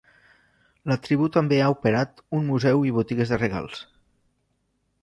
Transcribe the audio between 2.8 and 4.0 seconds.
i botigues de regals.